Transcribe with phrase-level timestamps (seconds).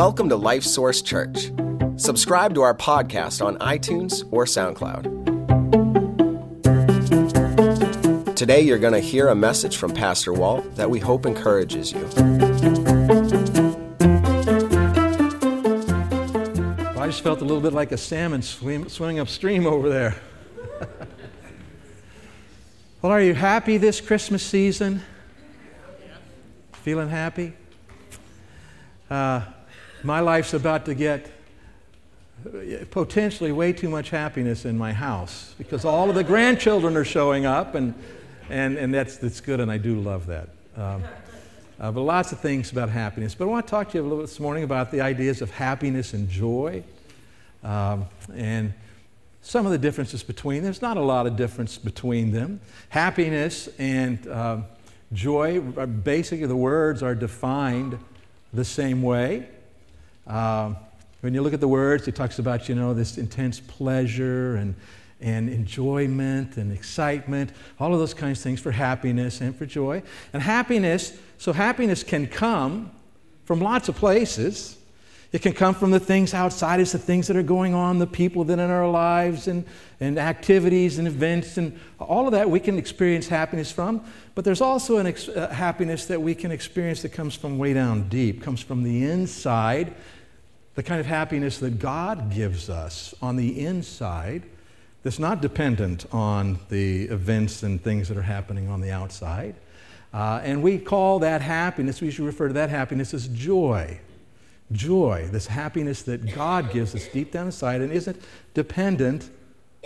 [0.00, 1.52] Welcome to Life Source Church.
[1.96, 5.04] Subscribe to our podcast on iTunes or SoundCloud.
[8.34, 12.00] Today, you're going to hear a message from Pastor Walt that we hope encourages you.
[16.96, 20.16] I just felt a little bit like a salmon swim, swimming upstream over there.
[23.02, 25.02] well, are you happy this Christmas season?
[26.72, 27.52] Feeling happy?
[29.10, 29.42] Uh,
[30.02, 31.30] my life's about to get
[32.90, 37.46] potentially way too much happiness in my house because all of the grandchildren are showing
[37.46, 37.94] up, and,
[38.48, 40.48] and, and that's, that's good, and I do love that.
[40.76, 41.02] Um,
[41.78, 43.34] uh, but lots of things about happiness.
[43.34, 45.42] But I want to talk to you a little bit this morning about the ideas
[45.42, 46.82] of happiness and joy
[47.62, 48.74] um, and
[49.42, 50.64] some of the differences between them.
[50.64, 52.60] There's not a lot of difference between them.
[52.90, 54.64] Happiness and um,
[55.12, 57.98] joy, basically, the words are defined
[58.52, 59.48] the same way.
[60.26, 60.76] Um,
[61.20, 64.74] when you look at the words, it talks about, you know, this intense pleasure and,
[65.20, 70.02] and enjoyment and excitement, all of those kinds of things for happiness and for joy.
[70.32, 72.90] And happiness, so happiness can come
[73.44, 74.78] from lots of places.
[75.32, 78.06] It can come from the things outside us, the things that are going on, the
[78.06, 79.64] people that are in our lives, and,
[80.00, 84.04] and activities and events, and all of that we can experience happiness from.
[84.34, 87.74] But there's also a ex- uh, happiness that we can experience that comes from way
[87.74, 89.94] down deep, comes from the inside
[90.74, 94.44] the kind of happiness that God gives us on the inside
[95.02, 99.54] that's not dependent on the events and things that are happening on the outside.
[100.12, 103.98] Uh, and we call that happiness, we should refer to that happiness as joy.
[104.72, 108.20] Joy, this happiness that God gives us deep down inside and isn't
[108.54, 109.30] dependent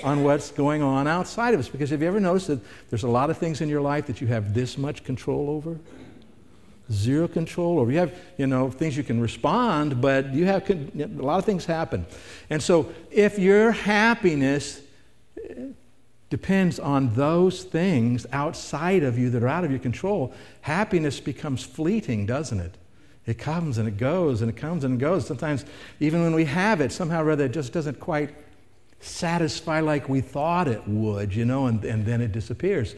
[0.03, 1.69] on what's going on outside of us.
[1.69, 2.61] Because have you ever noticed that
[2.91, 5.79] there's a lot of things in your life that you have this much control over?
[6.93, 7.91] zero control over.
[7.91, 11.65] You have, you know, things you can respond, but you have a lot of things
[11.65, 12.07] happen.
[12.51, 14.83] And so, if your happiness
[15.43, 15.67] eh,
[16.31, 21.65] depends on those things outside of you that are out of your control, happiness becomes
[21.65, 22.77] fleeting, doesn't it?
[23.27, 25.27] It comes and it goes and it comes and it goes.
[25.27, 25.65] Sometimes,
[26.01, 28.35] even when we have it, somehow or other, it just doesn't quite
[29.01, 32.95] satisfy like we thought it would, you know, and, and then it disappears.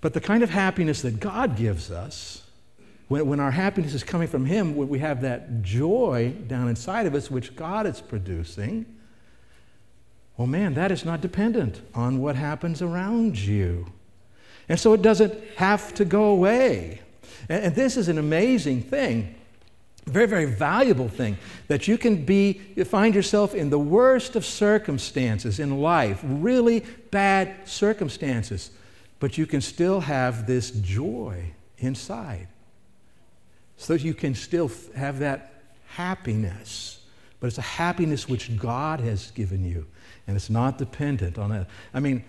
[0.00, 2.44] But the kind of happiness that God gives us,
[3.08, 7.14] when, when our happiness is coming from Him, we have that joy down inside of
[7.14, 8.86] us, which God is producing,
[10.36, 13.92] well, man, that is not dependent on what happens around you.
[14.68, 17.00] And so it doesn't have to go away.
[17.48, 19.34] And, and this is an amazing thing
[20.08, 21.38] very, very valuable thing
[21.68, 26.84] that you can be, you find yourself in the worst of circumstances in life, really
[27.10, 28.70] bad circumstances,
[29.20, 32.48] but you can still have this joy inside
[33.78, 37.00] so you can still have that happiness.
[37.40, 39.86] But it's a happiness which God has given you,
[40.28, 41.66] and it's not dependent on it.
[41.94, 42.22] I mean,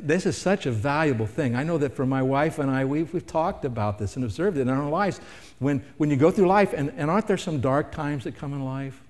[0.00, 1.56] this is such a valuable thing.
[1.56, 4.58] I know that for my wife and I, we've, we've talked about this and observed
[4.58, 5.22] it in our lives.
[5.58, 8.52] When, when you go through life, and, and aren't there some dark times that come
[8.52, 9.00] in life?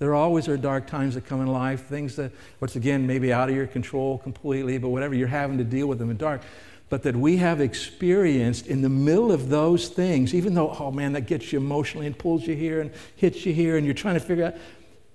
[0.00, 3.48] There always are dark times that come in life, things that, once again, maybe out
[3.48, 6.42] of your control completely, but whatever, you're having to deal with them in dark
[6.90, 11.12] but that we have experienced in the middle of those things, even though, oh man,
[11.12, 14.14] that gets you emotionally and pulls you here and hits you here, and you're trying
[14.14, 14.54] to figure out.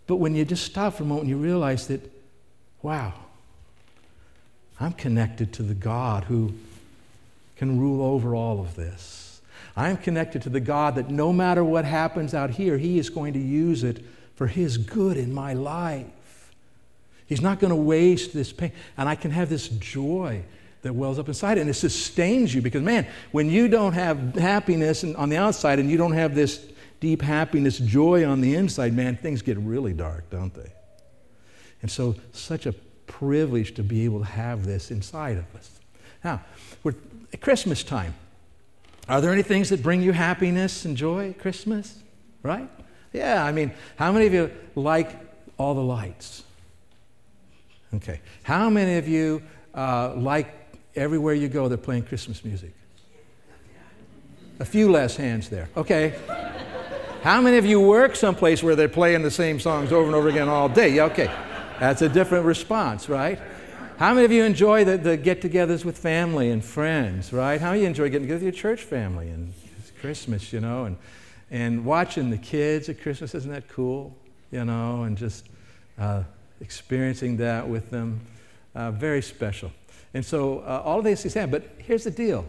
[0.08, 2.02] But when you just stop for a moment, and you realize that,
[2.82, 3.14] wow,
[4.80, 6.54] I'm connected to the God who
[7.56, 9.42] can rule over all of this.
[9.76, 13.34] I'm connected to the God that no matter what happens out here, He is going
[13.34, 14.04] to use it
[14.36, 16.52] for His good in my life.
[17.26, 18.72] He's not going to waste this pain.
[18.98, 20.44] And I can have this joy
[20.84, 25.04] that wells up inside and it sustains you because man when you don't have happiness
[25.04, 26.64] on the outside and you don't have this
[27.04, 30.72] deep happiness joy on the inside man things get really dark don't they?
[31.82, 32.74] And so such a
[33.06, 35.80] privilege to be able to have this inside of us.
[36.24, 36.42] Now
[36.84, 36.96] we're
[37.34, 38.16] at christmas time.
[39.10, 42.02] Are there any things that bring you happiness and joy at christmas?
[42.42, 42.70] Right?
[43.12, 45.12] Yeah i mean how many of you like
[45.58, 46.44] all the lights?
[47.94, 48.22] Okay.
[48.42, 49.44] How many of you
[49.76, 50.64] uh, like
[50.96, 52.72] Everywhere you go, they're playing Christmas music.
[54.60, 55.70] A few less hands there.
[55.76, 56.14] Okay.
[57.24, 60.28] How many of you work someplace where they're playing the same songs over and over
[60.28, 60.90] again all day?
[60.90, 61.34] Yeah, okay.
[61.80, 63.40] That's a different response, right?
[63.98, 67.62] How many of you enjoy the, the get togethers with family and friends, right?
[67.62, 69.54] How many enjoy getting together with your church family and
[70.02, 70.98] Christmas, you know, and,
[71.50, 73.34] and watching the kids at Christmas?
[73.34, 74.14] Isn't that cool?
[74.52, 75.46] You know, and just
[75.98, 76.24] uh,
[76.60, 78.20] experiencing that with them.
[78.76, 79.72] Uh, very special.
[80.14, 81.52] And so uh, all of these things happen.
[81.52, 82.46] But here's the deal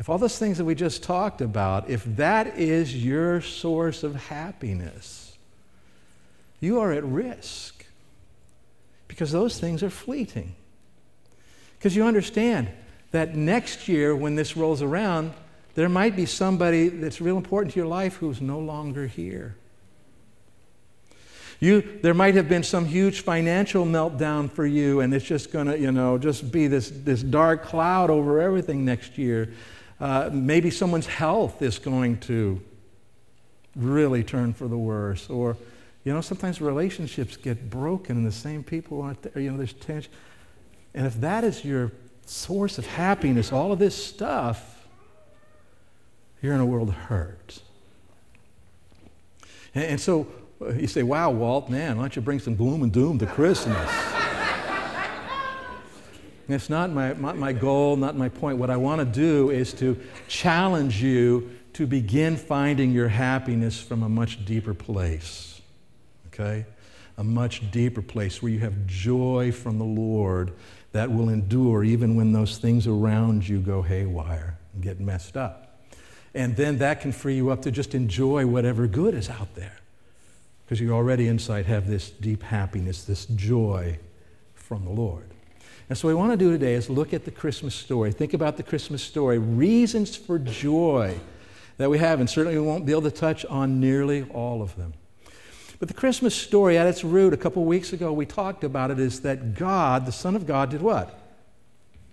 [0.00, 4.16] if all those things that we just talked about, if that is your source of
[4.16, 5.36] happiness,
[6.58, 7.84] you are at risk
[9.08, 10.56] because those things are fleeting.
[11.78, 12.68] Because you understand
[13.10, 15.34] that next year, when this rolls around,
[15.74, 19.54] there might be somebody that's real important to your life who's no longer here.
[21.58, 25.66] You, there might have been some huge financial meltdown for you, and it's just going
[25.66, 29.52] to, you know, just be this, this dark cloud over everything next year.
[30.00, 32.60] Uh, maybe someone's health is going to
[33.76, 35.28] really turn for the worse.
[35.28, 35.56] Or,
[36.04, 39.42] you know, sometimes relationships get broken and the same people aren't there.
[39.42, 40.10] You know, there's tension.
[40.94, 41.92] And if that is your
[42.24, 44.86] source of happiness, all of this stuff,
[46.42, 47.60] you're in a world of hurt.
[49.74, 50.26] And, and so
[50.62, 53.26] uh, you say, wow, Walt, man, why don't you bring some gloom and doom to
[53.26, 54.09] Christmas?
[56.52, 58.58] It's not my, not my goal, not my point.
[58.58, 59.98] What I want to do is to
[60.28, 65.60] challenge you to begin finding your happiness from a much deeper place.
[66.28, 66.66] Okay?
[67.18, 70.52] A much deeper place where you have joy from the Lord
[70.92, 75.84] that will endure even when those things around you go haywire and get messed up.
[76.34, 79.78] And then that can free you up to just enjoy whatever good is out there.
[80.64, 83.98] Because you already inside have this deep happiness, this joy
[84.54, 85.30] from the Lord.
[85.90, 88.12] And so, what we want to do today is look at the Christmas story.
[88.12, 91.18] Think about the Christmas story, reasons for joy
[91.78, 94.76] that we have, and certainly we won't be able to touch on nearly all of
[94.76, 94.94] them.
[95.80, 99.00] But the Christmas story, at its root, a couple weeks ago we talked about it,
[99.00, 101.18] is that God, the Son of God, did what?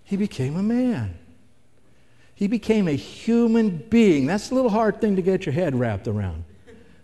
[0.02, 1.16] He became a man.
[2.34, 4.26] He became a human being.
[4.26, 6.42] That's a little hard thing to get your head wrapped around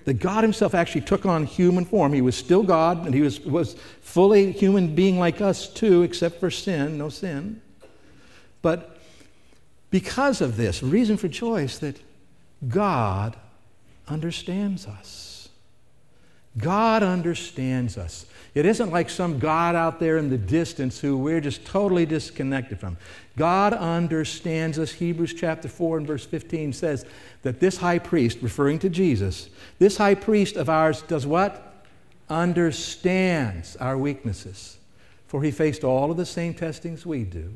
[0.05, 2.13] that God Himself actually took on human form.
[2.13, 6.41] He was still God, and He was, was fully human being like us too, except
[6.41, 7.61] for sin, no sin.
[8.63, 8.99] But
[9.91, 12.01] because of this, reason for is that
[12.69, 13.37] God
[14.09, 15.34] understands us.
[16.59, 18.27] God understands us.
[18.55, 22.79] It isn't like some God out there in the distance who we're just totally disconnected
[22.79, 22.97] from.
[23.37, 24.93] God understands us.
[24.93, 27.05] Hebrews chapter 4 and verse 15 says
[27.43, 29.49] that this high priest, referring to Jesus,
[29.81, 31.85] this high priest of ours does what?
[32.31, 34.79] Understands our weaknesses.
[35.27, 37.53] For he faced all of the same testings we do.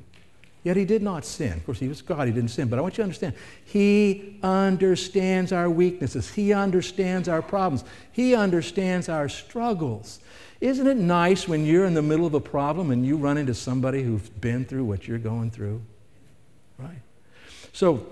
[0.64, 1.52] Yet he did not sin.
[1.52, 2.68] Of course, he was God, he didn't sin.
[2.68, 3.34] But I want you to understand,
[3.64, 10.20] he understands our weaknesses, he understands our problems, he understands our struggles.
[10.60, 13.54] Isn't it nice when you're in the middle of a problem and you run into
[13.54, 15.80] somebody who's been through what you're going through?
[16.78, 17.00] Right?
[17.72, 18.06] So,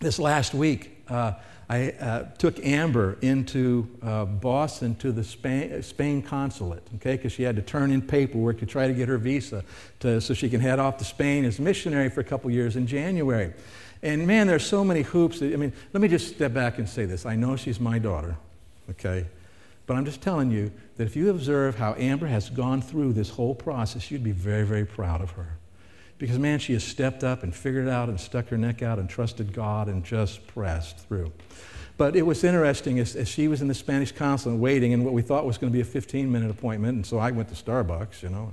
[0.00, 1.32] this last week, uh,
[1.68, 7.42] I uh, took Amber into uh, Boston to the Spain, Spain consulate, okay, because she
[7.42, 9.64] had to turn in paperwork to try to get her visa
[10.00, 12.86] to, so she can head off to Spain as missionary for a couple years in
[12.86, 13.54] January.
[14.02, 15.40] And man, there's so many hoops.
[15.40, 17.24] That, I mean, let me just step back and say this.
[17.24, 18.36] I know she's my daughter,
[18.90, 19.26] okay?
[19.86, 23.30] But I'm just telling you that if you observe how Amber has gone through this
[23.30, 25.56] whole process, you'd be very, very proud of her.
[26.18, 28.98] Because, man, she has stepped up and figured it out and stuck her neck out
[28.98, 31.32] and trusted God and just pressed through.
[31.96, 35.14] But it was interesting as, as she was in the Spanish consulate waiting, and what
[35.14, 37.54] we thought was going to be a 15 minute appointment, and so I went to
[37.54, 38.52] Starbucks, you know.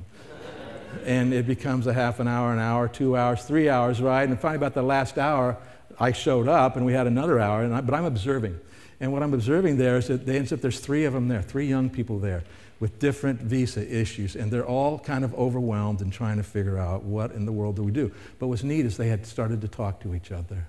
[1.06, 4.28] and it becomes a half an hour, an hour, two hours, three hours, right?
[4.28, 5.58] And finally, about the last hour,
[6.00, 8.60] I showed up, and we had another hour, and I, but I'm observing.
[9.00, 11.90] And what I'm observing there is that they there's three of them there, three young
[11.90, 12.44] people there
[12.82, 17.04] with different visa issues, and they're all kind of overwhelmed and trying to figure out
[17.04, 18.12] what in the world do we do.
[18.40, 20.68] But what's neat is they had started to talk to each other.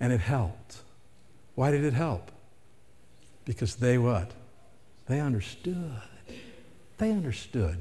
[0.00, 0.78] And it helped.
[1.54, 2.32] Why did it help?
[3.44, 4.32] Because they what?
[5.06, 6.02] They understood.
[6.98, 7.80] They understood.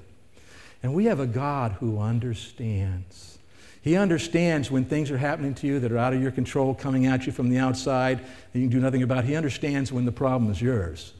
[0.83, 3.39] And we have a God who understands.
[3.81, 7.07] He understands when things are happening to you that are out of your control, coming
[7.07, 9.23] at you from the outside, that you can do nothing about.
[9.23, 11.13] He understands when the problem is yours.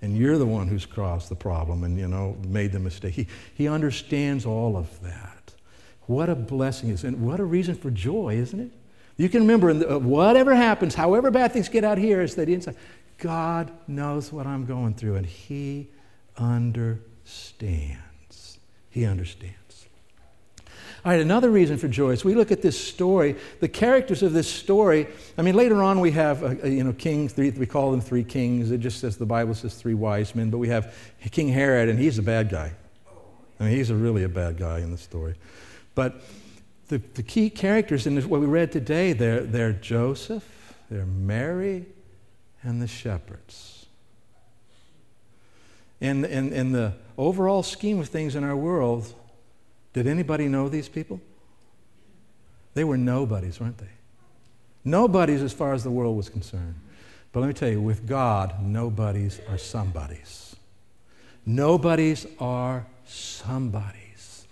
[0.00, 3.14] And you're the one who's caused the problem and, you know, made the mistake.
[3.14, 5.54] He, he understands all of that.
[6.06, 8.70] What a blessing is, and what a reason for joy, isn't it?
[9.16, 12.48] You can remember, the, uh, whatever happens, however bad things get out here, is that
[12.48, 12.76] inside,
[13.18, 15.90] God knows what I'm going through, and He
[16.36, 17.98] understands.
[18.88, 19.67] He understands.
[21.04, 24.32] All right, another reason for joy is we look at this story, the characters of
[24.32, 25.06] this story.
[25.36, 28.00] I mean, later on we have, uh, uh, you know, kings, three, we call them
[28.00, 28.72] three kings.
[28.72, 30.92] It just says, the Bible says three wise men, but we have
[31.30, 32.72] King Herod, and he's a bad guy.
[33.60, 35.36] I mean, he's a really a bad guy in the story.
[35.94, 36.20] But
[36.88, 41.86] the, the key characters in this, what we read today, they're, they're Joseph, they're Mary,
[42.62, 43.86] and the shepherds.
[46.00, 49.12] In, in, in the overall scheme of things in our world,
[49.92, 51.20] did anybody know these people?
[52.74, 53.86] They were nobodies, weren't they?
[54.84, 56.76] Nobodies as far as the world was concerned.
[57.32, 60.56] But let me tell you, with God, nobodies are somebodies.
[61.44, 64.46] Nobodies are somebodies.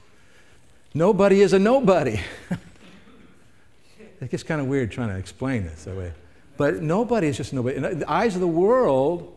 [0.95, 2.21] Nobody is a nobody.
[4.21, 6.13] it gets kind of weird trying to explain this that way.
[6.57, 7.77] But nobody is just nobody.
[7.77, 9.35] In the eyes of the world,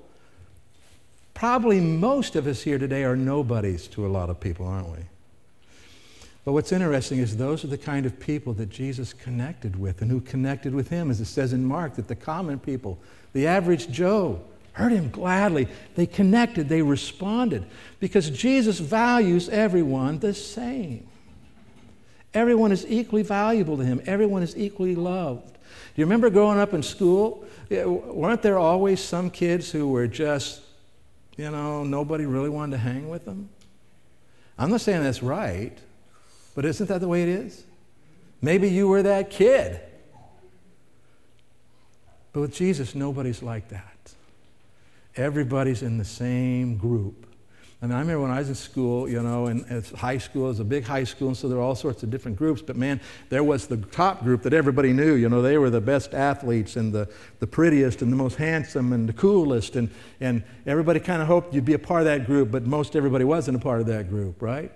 [1.34, 5.00] probably most of us here today are nobodies to a lot of people, aren't we?
[6.46, 10.10] But what's interesting is those are the kind of people that Jesus connected with and
[10.10, 12.98] who connected with him, as it says in Mark, that the common people,
[13.34, 14.42] the average Joe,
[14.74, 15.68] heard him gladly.
[15.96, 17.66] They connected, they responded,
[18.00, 21.06] because Jesus values everyone the same.
[22.34, 25.54] Everyone is equally valuable to him, everyone is equally loved.
[25.54, 27.46] Do you remember growing up in school?
[27.70, 30.62] Weren't there always some kids who were just,
[31.38, 33.50] you know, nobody really wanted to hang with them?
[34.58, 35.78] I'm not saying that's right,
[36.60, 37.64] but isn't that the way it is?
[38.42, 39.80] Maybe you were that kid.
[42.34, 44.14] But with Jesus, nobody's like that.
[45.16, 47.28] Everybody's in the same group.
[47.82, 50.48] I mean, I remember when I was in school, you know, and it's high school,
[50.48, 52.62] it was a big high school, and so there were all sorts of different groups.
[52.62, 53.00] But man,
[53.30, 55.14] there was the top group that everybody knew.
[55.14, 57.08] You know, they were the best athletes and the,
[57.40, 59.78] the prettiest and the most handsome and the coolest.
[59.78, 59.90] And,
[60.20, 63.24] and everybody kind of hoped you'd be a part of that group, but most everybody
[63.24, 64.74] wasn't a part of that group, right?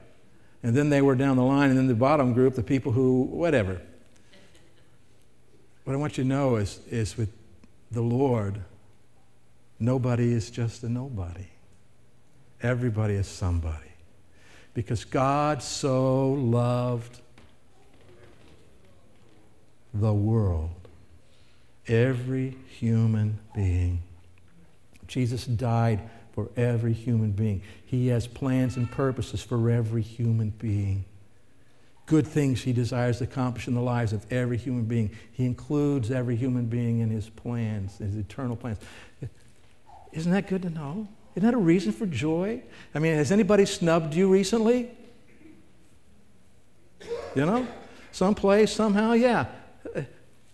[0.63, 3.24] And then they were down the line, and then the bottom group, the people who,
[3.24, 3.82] whatever.
[5.84, 7.29] What I want you to know is, is with
[7.91, 8.62] the Lord,
[9.77, 11.48] nobody is just a nobody.
[12.62, 13.91] Everybody is somebody.
[14.74, 17.20] Because God so loved
[19.93, 20.72] the world,
[21.88, 24.01] every human being.
[25.08, 27.62] Jesus died for every human being.
[27.86, 31.06] He has plans and purposes for every human being.
[32.06, 35.12] Good things he desires to accomplish in the lives of every human being.
[35.32, 38.80] He includes every human being in his plans, his eternal plans.
[40.12, 41.08] Isn't that good to know?
[41.36, 42.62] Isn't that a reason for joy?
[42.94, 44.92] I mean, has anybody snubbed you recently?
[47.36, 47.68] You know?
[48.12, 49.46] Someplace, somehow, yeah.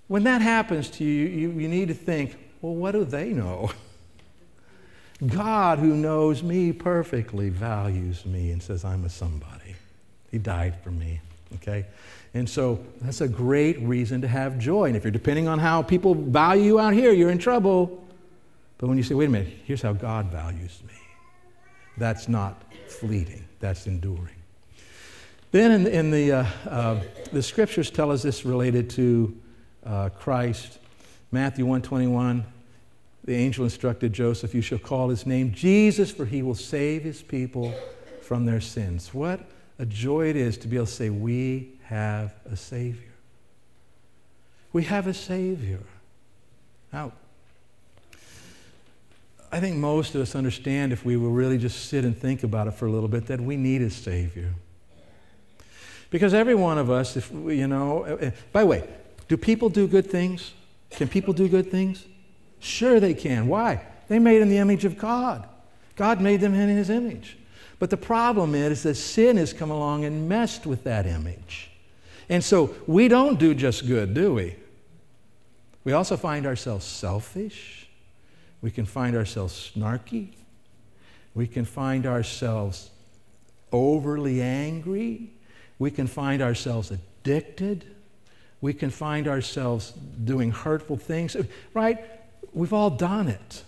[0.08, 3.72] When that happens to you, you, you need to think, well, what do they know?
[5.26, 9.76] God, who knows me perfectly, values me and says, I'm a somebody.
[10.32, 11.20] He died for me.
[11.56, 11.86] Okay?
[12.34, 14.86] And so that's a great reason to have joy.
[14.86, 18.06] And if you're depending on how people value you out here, you're in trouble.
[18.78, 20.94] But when you say, wait a minute, here's how God values me,
[21.98, 24.36] that's not fleeting, that's enduring.
[25.52, 27.02] Then in, in the, uh, uh,
[27.34, 29.36] the scriptures tell us this related to
[29.84, 30.78] uh, Christ.
[31.32, 32.46] Matthew 121,
[33.30, 37.22] the angel instructed Joseph, You shall call his name Jesus, for he will save his
[37.22, 37.72] people
[38.24, 39.14] from their sins.
[39.14, 39.40] What
[39.78, 43.14] a joy it is to be able to say, We have a Savior.
[44.74, 45.84] We have a Savior.
[46.92, 47.12] Now,
[49.52, 52.66] I think most of us understand if we will really just sit and think about
[52.66, 54.56] it for a little bit that we need a Savior.
[56.10, 58.90] Because every one of us, if we, you know, uh, uh, by the way,
[59.28, 60.54] do people do good things?
[60.90, 62.06] Can people do good things?
[62.60, 63.48] Sure, they can.
[63.48, 63.86] Why?
[64.08, 65.48] They made in the image of God.
[65.96, 67.38] God made them in His image.
[67.78, 71.72] But the problem is that sin has come along and messed with that image.
[72.28, 74.56] And so we don't do just good, do we?
[75.84, 77.88] We also find ourselves selfish.
[78.62, 80.34] We can find ourselves snarky.
[81.34, 82.92] We can find ourselves
[83.72, 85.32] overly angry.
[85.80, 87.86] We can find ourselves addicted.
[88.60, 91.38] We can find ourselves doing hurtful things.
[91.74, 92.19] Right?
[92.54, 93.64] We've all done it.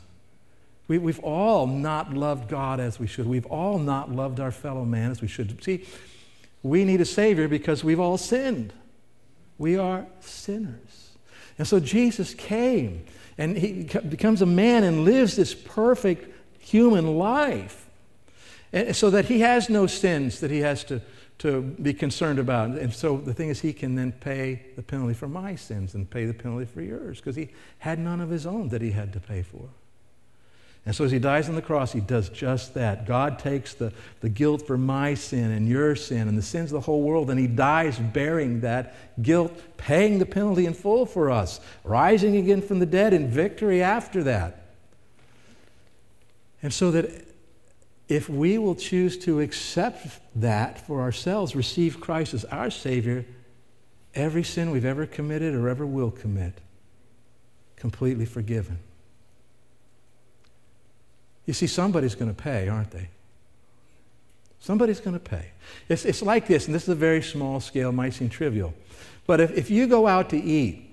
[0.87, 3.25] We, we've all not loved God as we should.
[3.25, 5.63] We've all not loved our fellow man as we should.
[5.63, 5.85] See,
[6.63, 8.73] we need a Savior because we've all sinned.
[9.57, 11.11] We are sinners.
[11.57, 13.05] And so Jesus came
[13.37, 16.27] and he becomes a man and lives this perfect
[16.59, 17.89] human life.
[18.73, 21.01] And so that he has no sins that he has to,
[21.41, 22.69] to be concerned about.
[22.69, 26.07] And so the thing is, he can then pay the penalty for my sins and
[26.07, 29.11] pay the penalty for yours because he had none of his own that he had
[29.13, 29.67] to pay for.
[30.85, 33.07] And so as he dies on the cross, he does just that.
[33.07, 36.73] God takes the, the guilt for my sin and your sin and the sins of
[36.73, 41.31] the whole world, and he dies bearing that guilt, paying the penalty in full for
[41.31, 44.73] us, rising again from the dead in victory after that.
[46.61, 47.30] And so that
[48.11, 53.25] if we will choose to accept that for ourselves, receive Christ as our Savior,
[54.13, 56.55] every sin we've ever committed or ever will commit,
[57.77, 58.79] completely forgiven.
[61.45, 63.07] You see, somebody's going to pay, aren't they?
[64.59, 65.45] Somebody's going to pay.
[65.87, 68.73] It's, it's like this, and this is a very small scale, might seem trivial.
[69.25, 70.90] But if, if you go out to eat,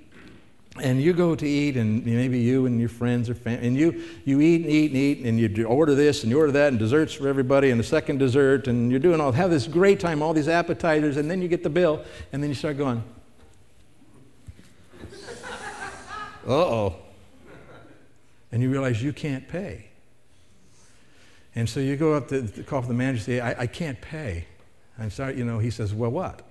[0.81, 4.03] and you go to eat, and maybe you and your friends or family, and you,
[4.25, 6.79] you eat and eat and eat, and you order this and you order that, and
[6.79, 10.23] desserts for everybody, and a second dessert, and you're doing all, have this great time,
[10.23, 13.03] all these appetizers, and then you get the bill, and then you start going,
[16.47, 16.97] uh oh.
[18.51, 19.89] And you realize you can't pay.
[21.55, 23.67] And so you go up to, to call for the manager and say, I, I
[23.67, 24.47] can't pay.
[24.99, 26.43] I'm sorry, you know, he says, Well, what?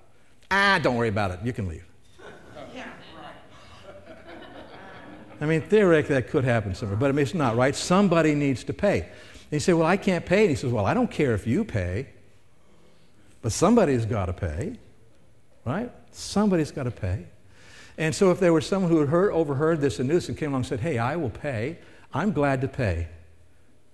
[0.50, 1.40] Ah, don't worry about it.
[1.44, 1.86] You can leave.
[5.40, 7.76] I mean, theoretically, that could happen somewhere, but I mean, it's not, right?
[7.76, 9.02] Somebody needs to pay.
[9.02, 10.42] And you say, Well, I can't pay.
[10.42, 12.08] And he says, Well, I don't care if you pay,
[13.42, 14.78] but somebody's got to pay,
[15.66, 15.92] right?
[16.12, 17.26] Somebody's got to pay.
[17.98, 20.50] And so, if there was someone who had heard, overheard this and this and came
[20.50, 21.78] along and said, Hey, I will pay,
[22.14, 23.08] I'm glad to pay.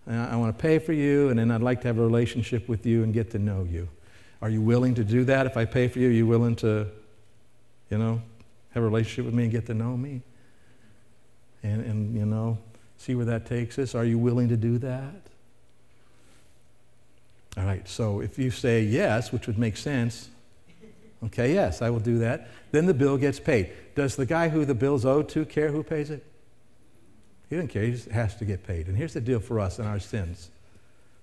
[0.06, 2.86] I want to pay for you, and then I'd like to have a relationship with
[2.86, 3.88] you and get to know you.
[4.42, 5.46] Are you willing to do that?
[5.46, 6.88] If I pay for you, are you willing to,
[7.90, 8.22] you know,
[8.72, 10.22] have a relationship with me and get to know me?
[11.63, 12.58] And, and you know,
[12.98, 13.96] see where that takes us?
[13.96, 15.15] Are you willing to do that?
[17.58, 20.29] All right, so if you say yes, which would make sense,
[21.25, 23.72] okay, yes, I will do that, then the bill gets paid.
[23.96, 26.25] Does the guy who the bill's owed to care who pays it?
[27.50, 28.88] He doesn't care, he just has to get paid.
[28.88, 30.50] And here's the deal for us and our sins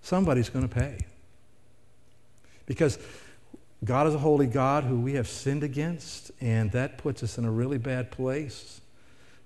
[0.03, 1.05] somebody's going to pay.
[2.65, 2.99] Because
[3.85, 7.45] God is a holy God who we have sinned against, and that puts us in
[7.45, 8.81] a really bad place.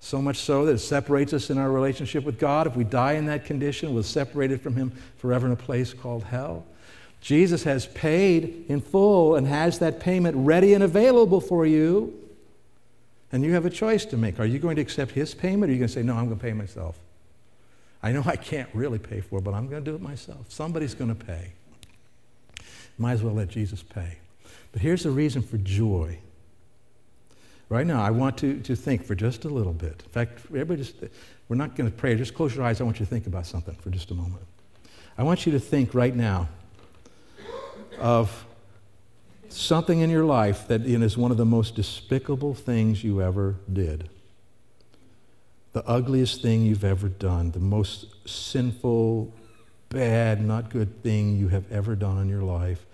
[0.05, 2.67] So much so that it separates us in our relationship with God.
[2.67, 6.25] If we die in that condition, we're separated from Him forever in a place called
[6.25, 6.63] hell.
[7.21, 12.13] Jesus has paid in full and has that payment ready and available for you.
[13.31, 14.39] And you have a choice to make.
[14.39, 16.25] Are you going to accept His payment or are you going to say, No, I'm
[16.25, 16.99] going to pay myself?
[18.03, 20.51] I know I can't really pay for it, but I'm going to do it myself.
[20.51, 21.53] Somebody's going to pay.
[22.99, 24.19] Might as well let Jesus pay.
[24.71, 26.19] But here's the reason for joy
[27.69, 30.01] right now, I want to, to think for just a little bit.
[30.03, 30.95] In fact, everybody just,
[31.47, 32.15] we're not going to pray.
[32.15, 32.81] Just close your eyes.
[32.81, 34.43] I want you to think about something for just a moment.
[35.17, 36.49] I want you to think right now
[37.99, 38.45] of
[39.49, 44.09] something in your life that is one of the most despicable things you ever did.
[45.71, 49.33] The ugliest thing you've ever done, the most sinful,
[49.89, 52.85] bad, not good thing you have ever done in your life.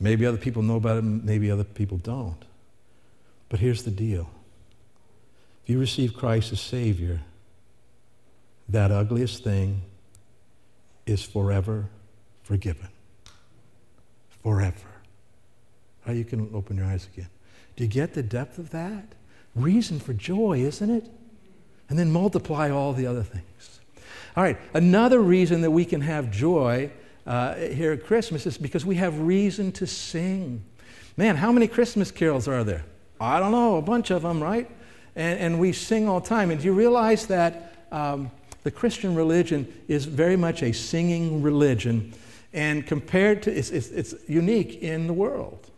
[0.00, 2.44] Maybe other people know about it, maybe other people don't.
[3.48, 4.30] But here's the deal
[5.62, 7.20] if you receive Christ as Savior,
[8.68, 9.82] that ugliest thing
[11.06, 11.88] is forever
[12.44, 12.88] forgiven.
[14.42, 14.76] Forever.
[16.06, 17.28] Now you can open your eyes again.
[17.76, 19.14] Do you get the depth of that?
[19.54, 21.10] Reason for joy, isn't it?
[21.88, 23.80] And then multiply all the other things.
[24.36, 26.90] All right, another reason that we can have joy
[27.26, 30.62] uh, here at Christmas is because we have reason to sing.
[31.16, 32.84] Man, how many Christmas carols are there?
[33.20, 34.70] I don't know, a bunch of them, right?
[35.16, 36.50] And, and we sing all the time.
[36.50, 38.30] And do you realize that um,
[38.62, 42.12] the Christian religion is very much a singing religion?
[42.52, 45.70] And compared to, it's, it's, it's unique in the world.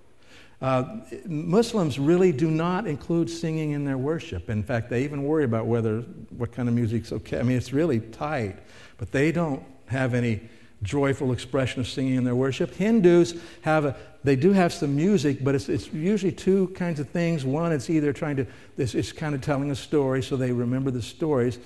[0.61, 4.49] Uh, Muslims really do not include singing in their worship.
[4.49, 7.39] In fact, they even worry about whether what kind of music's okay.
[7.39, 8.59] I mean, it's really tight,
[8.97, 10.41] but they don't have any
[10.83, 12.75] joyful expression of singing in their worship.
[12.75, 17.09] Hindus have a, they do have some music, but it's, it's usually two kinds of
[17.09, 17.45] things.
[17.45, 20.91] One, it's either trying to, this is kind of telling a story so they remember
[20.91, 21.59] the stories,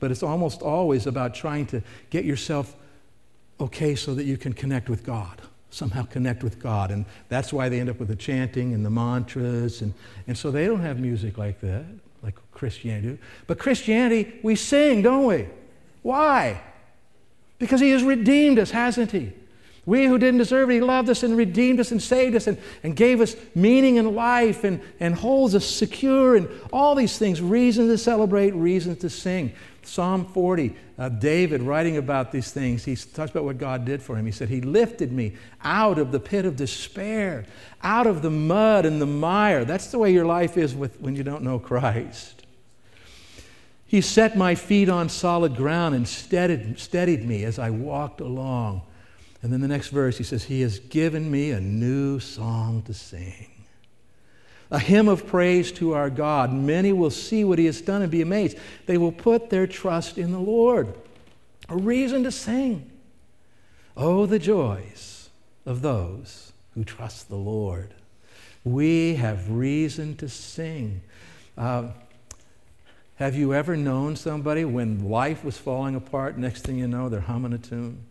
[0.00, 2.76] but it's almost always about trying to get yourself
[3.60, 6.90] okay so that you can connect with God, somehow connect with God.
[6.90, 9.80] And that's why they end up with the chanting and the mantras.
[9.80, 9.94] And,
[10.26, 11.84] and so they don't have music like that,
[12.22, 13.18] like Christianity.
[13.46, 15.48] But Christianity, we sing, don't we?
[16.02, 16.60] Why?
[17.58, 19.32] Because he has redeemed us, hasn't he?
[19.88, 22.58] We who didn't deserve it, he loved us and redeemed us and saved us and,
[22.82, 27.40] and gave us meaning in life and, and holds us secure and all these things.
[27.40, 29.54] Reasons to celebrate, reasons to sing.
[29.82, 34.14] Psalm 40, uh, David writing about these things, he talks about what God did for
[34.14, 34.26] him.
[34.26, 37.46] He said, He lifted me out of the pit of despair,
[37.82, 39.64] out of the mud and the mire.
[39.64, 42.44] That's the way your life is with, when you don't know Christ.
[43.88, 48.82] He set my feet on solid ground and steadied, steadied me as I walked along.
[49.40, 52.92] And then the next verse, he says, He has given me a new song to
[52.92, 53.50] sing.
[54.70, 56.52] A hymn of praise to our God.
[56.52, 58.58] Many will see what He has done and be amazed.
[58.84, 60.94] They will put their trust in the Lord.
[61.70, 62.90] A reason to sing.
[63.96, 65.30] Oh, the joys
[65.64, 67.94] of those who trust the Lord.
[68.64, 71.00] We have reason to sing.
[71.56, 71.88] Uh,
[73.18, 77.20] have you ever known somebody when life was falling apart, next thing you know, they're
[77.20, 78.04] humming a tune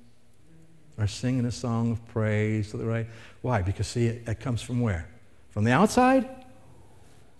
[0.97, 3.07] or singing a song of praise, right?
[3.41, 3.61] Why?
[3.61, 5.07] Because, see, it, it comes from where?
[5.51, 6.27] From the outside?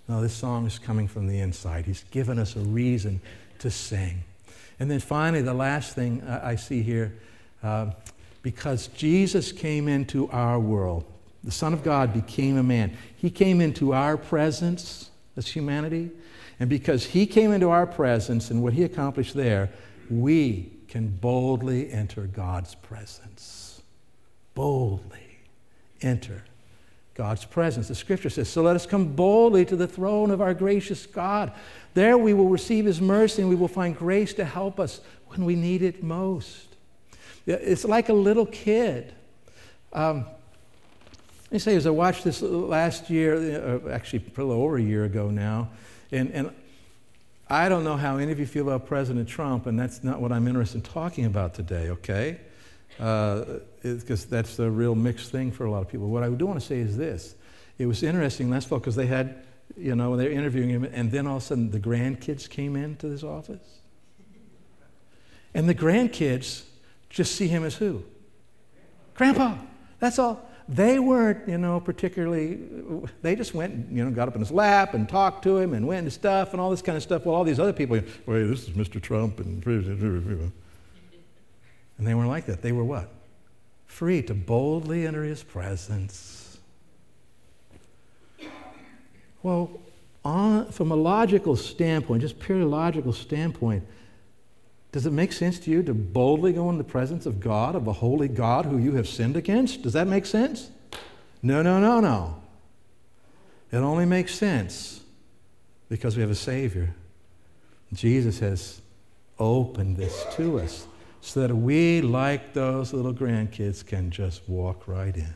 [0.08, 1.86] No, this song is coming from the inside.
[1.86, 3.20] He's given us a reason
[3.60, 4.24] to sing.
[4.80, 7.18] And then finally, the last thing I see here
[7.62, 7.92] uh,
[8.44, 11.04] because Jesus came into our world,
[11.44, 12.96] the Son of God became a man.
[13.18, 16.12] He came into our presence as humanity.
[16.60, 19.70] And because He came into our presence and what He accomplished there,
[20.10, 23.82] we can boldly enter God's presence.
[24.56, 25.40] Boldly
[26.02, 26.44] enter
[27.14, 27.88] God's presence.
[27.88, 31.52] The scripture says, So let us come boldly to the throne of our gracious God.
[31.94, 35.44] There we will receive His mercy and we will find grace to help us when
[35.44, 36.76] we need it most.
[37.46, 39.14] It's like a little kid.
[39.94, 40.26] Um,
[41.46, 44.82] let me say, as I watched this last year, uh, actually, a little over a
[44.82, 45.70] year ago now,
[46.12, 46.52] and, and
[47.50, 50.32] I don't know how any of you feel about President Trump, and that's not what
[50.32, 52.40] I'm interested in talking about today, okay?
[52.98, 56.10] Because uh, that's a real mixed thing for a lot of people.
[56.10, 57.36] What I do want to say is this
[57.78, 59.44] it was interesting last fall because they had,
[59.78, 62.76] you know, they were interviewing him, and then all of a sudden the grandkids came
[62.76, 63.80] into his office.
[65.54, 66.64] And the grandkids
[67.10, 68.04] just see him as who?
[69.14, 69.58] Grandpa.
[70.00, 70.48] That's all.
[70.70, 72.60] They weren't, you know, particularly,
[73.22, 75.88] they just went, you know, got up in his lap and talked to him and
[75.88, 77.26] went into stuff and all this kind of stuff.
[77.26, 79.02] Well, all these other people, well, this is Mr.
[79.02, 80.52] Trump and.
[81.98, 82.62] And they weren't like that.
[82.62, 83.10] They were what?
[83.86, 86.60] Free to boldly enter his presence.
[89.42, 89.80] Well,
[90.24, 93.84] on, from a logical standpoint, just purely logical standpoint,
[94.98, 97.88] does it make sense to you to boldly go in the presence of God, of
[97.88, 99.84] a holy God who you have sinned against?
[99.84, 100.72] Does that make sense?
[101.44, 102.42] No, no, no, no.
[103.72, 105.02] It only makes sense
[105.88, 106.96] because we have a Savior.
[107.94, 108.82] Jesus has
[109.38, 110.88] opened this to us
[111.22, 115.36] so that we, like those little grandkids, can just walk right in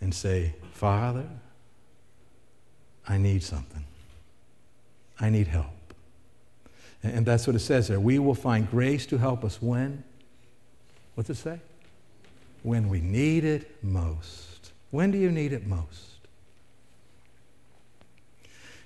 [0.00, 1.26] and say, Father,
[3.08, 3.84] I need something.
[5.18, 5.75] I need help.
[7.02, 8.00] And that's what it says there.
[8.00, 10.02] We will find grace to help us when?
[11.14, 11.60] What's it say?
[12.62, 14.72] When we need it most.
[14.90, 16.16] When do you need it most?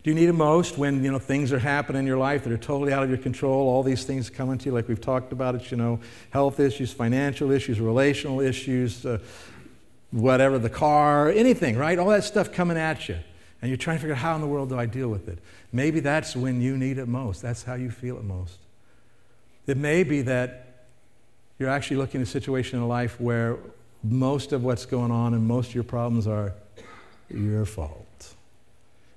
[0.03, 2.53] Do you need it most when you know things are happening in your life that
[2.53, 3.69] are totally out of your control?
[3.69, 5.71] All these things coming to you, like we've talked about it.
[5.71, 9.19] You know, health issues, financial issues, relational issues, uh,
[10.11, 11.99] whatever, the car, anything, right?
[11.99, 13.19] All that stuff coming at you,
[13.61, 15.39] and you're trying to figure out how in the world do I deal with it.
[15.73, 17.43] Maybe that's when you need it most.
[17.43, 18.59] That's how you feel it most.
[19.67, 20.87] It may be that
[21.59, 23.59] you're actually looking at a situation in life where
[24.03, 26.55] most of what's going on and most of your problems are
[27.29, 28.35] your fault.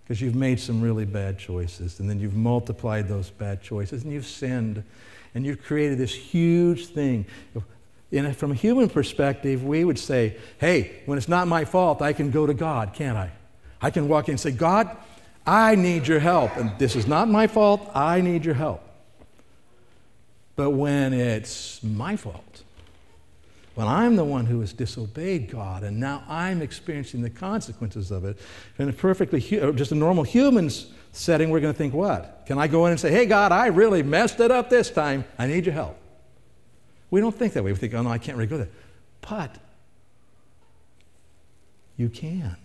[0.03, 4.11] Because you've made some really bad choices, and then you've multiplied those bad choices, and
[4.11, 4.83] you've sinned,
[5.33, 7.25] and you've created this huge thing.
[8.11, 12.01] In a, from a human perspective, we would say, hey, when it's not my fault,
[12.01, 13.31] I can go to God, can't I?
[13.83, 14.95] I can walk in and say, God,
[15.45, 16.55] I need your help.
[16.55, 17.91] And this is not my fault.
[17.93, 18.81] I need your help.
[20.55, 22.63] But when it's my fault,
[23.75, 28.23] when I'm the one who has disobeyed God and now I'm experiencing the consequences of
[28.23, 28.37] it,
[28.77, 30.69] in a perfectly, just a normal human
[31.11, 32.45] setting, we're going to think, what?
[32.45, 35.25] Can I go in and say, hey, God, I really messed it up this time.
[35.37, 35.97] I need your help.
[37.11, 37.73] We don't think that way.
[37.73, 38.69] We think, oh, no, I can't really go there.
[39.21, 39.57] But
[41.97, 42.55] you can.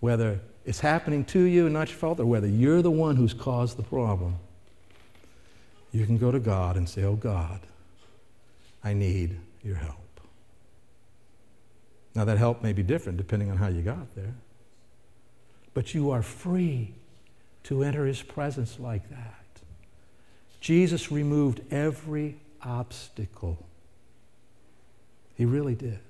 [0.00, 3.34] Whether it's happening to you and not your fault, or whether you're the one who's
[3.34, 4.36] caused the problem,
[5.92, 7.60] you can go to God and say, Oh God,
[8.84, 9.96] I need your help.
[12.14, 14.34] Now, that help may be different depending on how you got there,
[15.74, 16.94] but you are free
[17.64, 19.34] to enter his presence like that.
[20.60, 23.64] Jesus removed every obstacle.
[25.36, 26.00] He really did.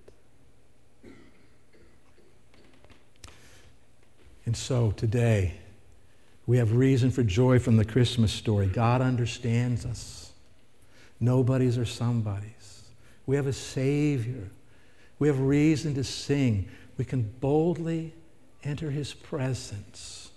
[4.48, 5.52] And so today,
[6.46, 8.66] we have reason for joy from the Christmas story.
[8.66, 10.32] God understands us.
[11.20, 12.84] Nobody's or somebody's.
[13.26, 14.48] We have a Savior.
[15.18, 16.66] We have reason to sing.
[16.96, 18.14] We can boldly
[18.64, 20.30] enter His presence.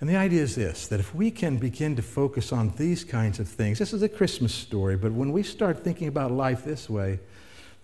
[0.00, 3.38] And the idea is this that if we can begin to focus on these kinds
[3.38, 6.88] of things, this is a Christmas story, but when we start thinking about life this
[6.88, 7.20] way,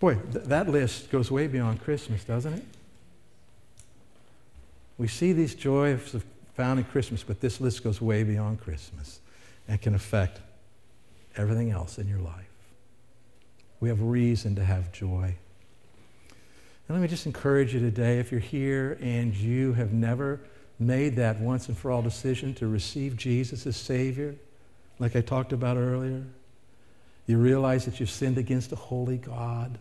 [0.01, 2.64] boy, th- that list goes way beyond Christmas, doesn't it?
[4.98, 6.16] We see these joys
[6.54, 9.20] found in Christmas, but this list goes way beyond Christmas
[9.68, 10.40] and can affect
[11.37, 12.44] everything else in your life.
[13.80, 15.37] We have reason to have joy.
[16.88, 20.40] And let me just encourage you today if you're here and you have never
[20.78, 24.35] made that once and for all decision to receive Jesus as Savior,
[24.98, 26.24] like I talked about earlier,
[27.26, 29.78] you realize that you've sinned against a holy God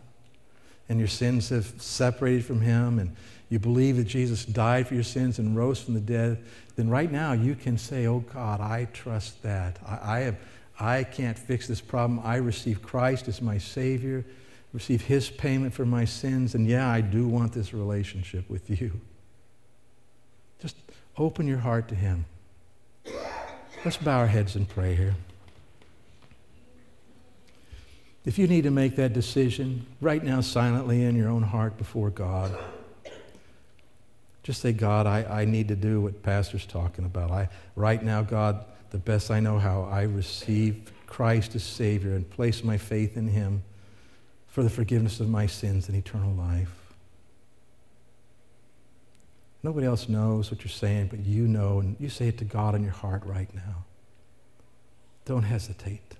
[0.88, 3.14] and your sins have separated from Him, and
[3.48, 6.42] you believe that Jesus died for your sins and rose from the dead,
[6.76, 9.78] then right now you can say, Oh God, I trust that.
[9.86, 10.36] I, I, have,
[10.78, 12.20] I can't fix this problem.
[12.24, 14.24] I receive Christ as my Savior,
[14.72, 19.00] receive His payment for my sins, and yeah, I do want this relationship with you.
[20.60, 20.76] Just
[21.16, 22.24] open your heart to Him.
[23.84, 25.14] Let's bow our heads and pray here.
[28.26, 32.10] If you need to make that decision right now, silently in your own heart before
[32.10, 32.58] God,
[34.42, 37.30] just say, God, I, I need to do what Pastor's talking about.
[37.30, 42.28] I, right now, God, the best I know how, I receive Christ as Savior and
[42.28, 43.62] place my faith in Him
[44.48, 46.94] for the forgiveness of my sins and eternal life.
[49.62, 52.74] Nobody else knows what you're saying, but you know, and you say it to God
[52.74, 53.84] in your heart right now.
[55.24, 56.16] Don't hesitate.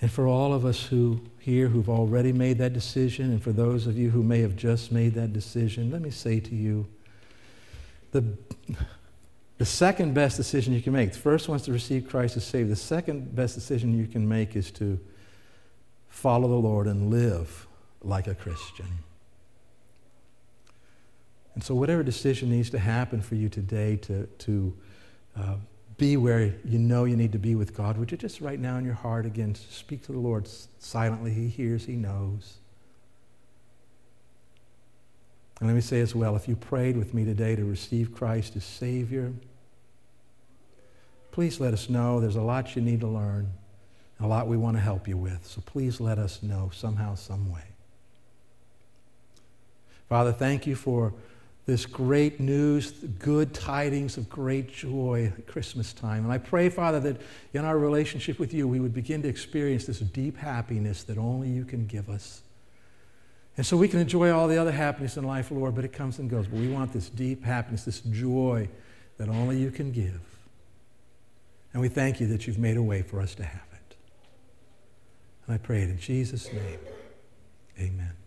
[0.00, 3.86] And for all of us who here who've already made that decision, and for those
[3.86, 6.86] of you who may have just made that decision, let me say to you
[8.12, 8.24] the,
[9.58, 11.12] the second best decision you can make.
[11.12, 12.70] The first one is to receive Christ as Savior.
[12.70, 14.98] The second best decision you can make is to
[16.08, 17.66] follow the Lord and live
[18.02, 18.88] like a Christian.
[21.54, 24.76] And so, whatever decision needs to happen for you today to, to
[25.36, 25.54] uh,
[26.00, 28.78] be where you know you need to be with God, would you just right now
[28.78, 31.30] in your heart again speak to the Lord silently?
[31.32, 32.54] He hears, He knows.
[35.60, 38.56] And let me say as well if you prayed with me today to receive Christ
[38.56, 39.34] as Savior,
[41.32, 42.18] please let us know.
[42.18, 43.52] There's a lot you need to learn,
[44.18, 45.46] a lot we want to help you with.
[45.46, 47.64] So please let us know somehow, some way.
[50.08, 51.12] Father, thank you for
[51.66, 56.24] this great news, good tidings of great joy at Christmas time.
[56.24, 57.20] And I pray, Father, that
[57.52, 61.48] in our relationship with you, we would begin to experience this deep happiness that only
[61.48, 62.42] you can give us.
[63.56, 66.18] And so we can enjoy all the other happiness in life, Lord, but it comes
[66.18, 66.46] and goes.
[66.46, 68.68] But we want this deep happiness, this joy
[69.18, 70.20] that only you can give.
[71.72, 73.96] And we thank you that you've made a way for us to have it.
[75.46, 76.78] And I pray it in Jesus' name.
[77.78, 78.19] Amen.